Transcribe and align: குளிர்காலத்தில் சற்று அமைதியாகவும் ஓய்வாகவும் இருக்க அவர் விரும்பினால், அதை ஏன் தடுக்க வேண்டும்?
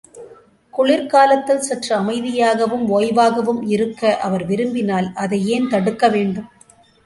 குளிர்காலத்தில் 0.73 1.61
சற்று 1.61 1.91
அமைதியாகவும் 1.97 2.85
ஓய்வாகவும் 2.89 3.61
இருக்க 3.67 4.17
அவர் 4.19 4.45
விரும்பினால், 4.45 5.09
அதை 5.15 5.41
ஏன் 5.47 5.69
தடுக்க 5.69 6.09
வேண்டும்? 6.09 6.49